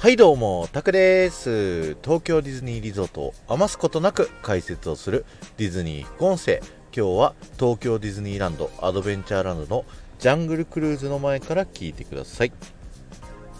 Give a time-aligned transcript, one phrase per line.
[0.00, 1.96] はいどうも、タクです。
[2.04, 5.24] 東京ディズニーリゾートを余すことなく解説をする
[5.56, 6.60] ディズニー副音声。
[6.96, 9.84] 今日は東京ディズニーランドアドベンチャーランドの
[10.20, 12.52] ジャングルクルーズの前から聞いてください。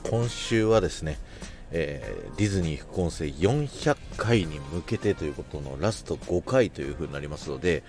[0.09, 1.19] 今週はですね、
[1.73, 7.83] えーディズニー副音声400回に向けてということのラスト5回という風になりますので、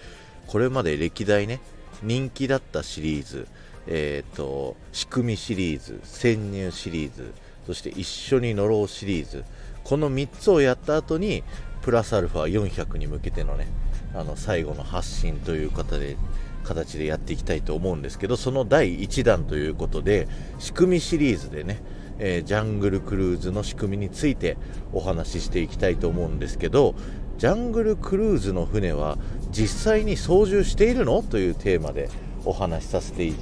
[0.48, 1.62] これまで歴代ね、
[2.02, 3.48] 人気だったシリーズ、
[3.86, 7.32] えっ、と、仕組みシリーズ、潜入シリーズ、
[7.70, 9.44] そして一緒に乗ろうシリーズ、
[9.84, 11.44] この3つをやった後に、
[11.84, 13.68] プラスアルファ400に向けてのね、
[14.16, 16.18] あの、最後の発信という形で、
[16.64, 21.84] 形でやっていきたいと思うんですけど、その第1弾ということで、仕組みシリーズでね、
[22.18, 24.58] えージャングルクルーズの仕組みについて
[24.92, 26.96] お話ししていきたいと思うんですけど、
[27.38, 29.20] ジャングルクルーズの船は
[29.52, 31.22] 実際に操縦しているの？
[31.22, 32.10] というテーマで
[32.46, 33.36] お話しさせてい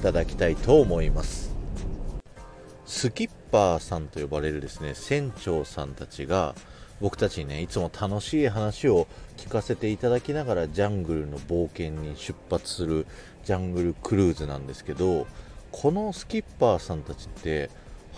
[0.00, 1.55] ただきたいと思います。
[2.86, 6.54] スキッパーさんと呼ばれるですね船長さんたちが
[7.00, 9.06] 僕たちにねいつも楽しい話を
[9.36, 13.06] 聞かせていただきながらジャングルの冒険に出発する
[13.44, 15.26] ジャングルクルーズなんですけど
[15.72, 17.70] このスキッパーさんたちって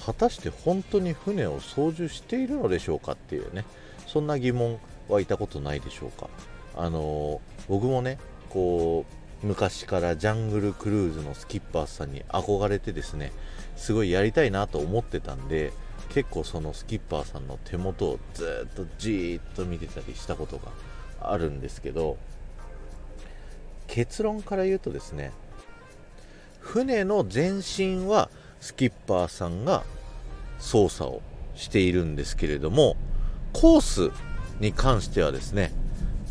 [0.05, 3.65] 果たして本当に船を操縦しているのでしょうかっていうね
[4.07, 6.29] そんな疑問湧いたことないでしょうか。
[6.77, 8.19] あの僕もね
[8.51, 13.33] こう昔からジャングルクルーズのスキッパーさんに憧れてですね
[13.77, 15.72] すごいやりたいなと思ってたんで
[16.08, 20.72] 結構そのスキッパーさんの手元をずっとじーっと見てたりしたことが
[21.20, 22.16] あるんですけど
[23.86, 25.33] 結論から言うとですね
[26.61, 29.84] 船の前身はスキッパーさんが
[30.59, 31.22] 操作を
[31.55, 32.97] しているんですけれども
[33.53, 34.11] コース
[34.61, 35.72] に関してはですね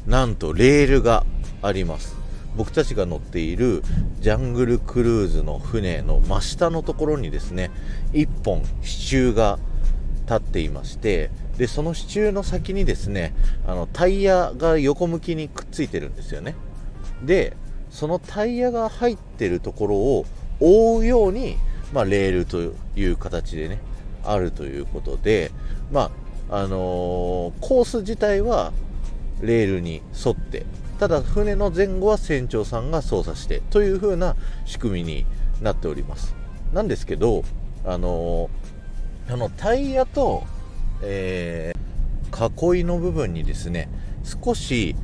[0.05, 1.25] なんとレールが
[1.61, 2.27] あります。
[2.58, 3.83] 僕たちが乗っている
[4.19, 7.72] ジャングルクルーズの船の真下のところにですね
[8.13, 9.59] 1本支柱が
[10.23, 13.34] 立っていましてでその支柱の先にですね
[13.66, 16.56] あのタイヤが横向きにくっついてるんですよね。
[17.23, 17.56] で
[17.90, 20.25] そのタイヤが入ってるところを
[20.59, 21.57] 覆うように、
[21.94, 23.79] まあ、レールという形でね
[24.23, 25.51] あるということで
[25.91, 26.12] ま
[26.50, 28.72] ああのーコース自体は
[29.41, 30.66] レールに沿って
[31.00, 34.35] ただ船の前後は船長さんが操作してという風な
[34.66, 35.25] 仕組みに
[35.62, 36.35] なっております。
[36.74, 37.44] なんですけど
[37.85, 38.50] あの
[39.30, 40.44] あのタイヤと、
[41.02, 41.88] えー
[42.38, 43.90] 囲いの部分にですね
[44.24, 44.96] 少し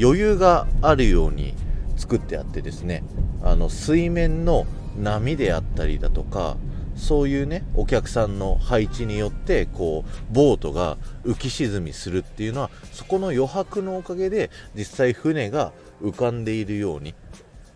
[0.00, 1.54] 余裕があるように
[1.96, 3.04] 作ってあってですね
[3.42, 4.66] あの水面の
[4.98, 6.56] 波であったりだとか
[6.96, 17.14] そういうねお客さんの配置によってこうボートが浮き沈みするっていうのはそこの余白のおかげで実際船が浮かんでいるように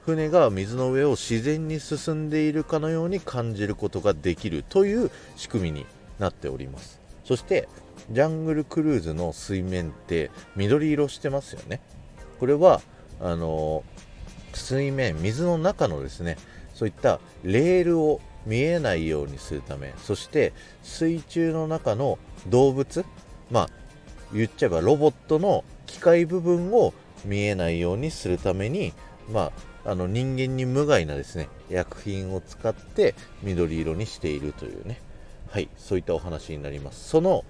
[0.05, 5.87] 船が水の上を自然に進んでいるかのように感じることができるという仕組みに
[6.19, 7.01] なっております。
[7.25, 7.69] そして
[8.11, 11.81] ジャングルクルーズの水面って緑色してますよね。
[12.39, 12.83] これは
[13.21, 13.83] あの
[14.53, 16.37] 水面水の中のですね
[16.75, 22.19] そういったレールを見えないようにするためそして水中の中の
[22.49, 23.05] 動物
[23.51, 23.71] まあ
[24.33, 26.93] 言っちゃえばロボットの機械部分を
[27.25, 28.93] 見えないようにするために
[29.31, 29.53] ま
[29.85, 35.01] ああの人間に無害なですね薬品を使って緑色にしているというね。
[35.51, 37.09] はいそういったお話になります。
[37.09, 37.45] その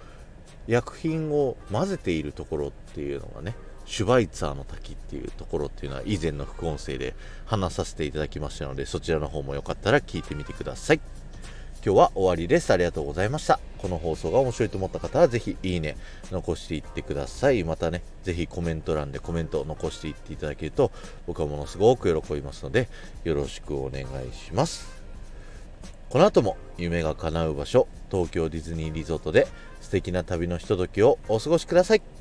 [0.67, 3.55] 薬品を混ぜているところっていうのがね
[3.87, 7.15] シュバイツァーの滝っていうところっていうのは以前の副音声で
[7.47, 11.01] 話させていただきましたのでそちらの方もよかったら聞いてみてください。
[11.85, 12.73] 今日は終わりです。
[12.73, 13.61] ありがとうございました。
[13.77, 15.99] この放送が面白いと思った方はぜひいいね
[16.31, 17.63] 残していってください。
[17.63, 20.91] またねぜひコメント欄でコメントを残していっていただけると
[21.27, 22.89] 僕はものすごく喜びますので
[23.25, 24.89] よろしくお願いします。
[26.09, 29.47] この後も夢が叶う場所東京ディズニーリゾートで
[29.83, 32.14] 素敵な旅のひとときをお過ごしください。